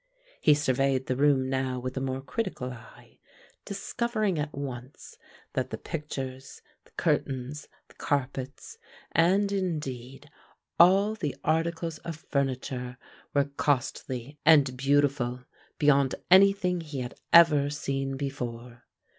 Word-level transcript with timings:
He 0.39 0.55
surveyed 0.55 1.05
the 1.05 1.15
room 1.15 1.47
now 1.47 1.77
with 1.77 1.95
a 1.95 1.99
more 2.01 2.23
critical 2.23 2.71
eye, 2.73 3.19
discovering 3.65 4.39
at 4.39 4.51
once 4.51 5.15
that 5.53 5.69
the 5.69 5.77
pictures, 5.77 6.63
the 6.85 6.91
curtains, 6.97 7.67
the 7.87 7.93
carpets, 7.93 8.79
and 9.11 9.51
indeed 9.51 10.27
all 10.79 11.13
the 11.13 11.35
articles 11.43 11.99
of 11.99 12.15
furniture 12.31 12.97
were 13.35 13.51
costly 13.57 14.39
and 14.43 14.75
beautiful 14.75 15.45
beyond 15.77 16.15
anything 16.31 16.81
he 16.81 17.01
had 17.01 17.13
ever 17.31 17.69
seen 17.69 18.17
before. 18.17 18.85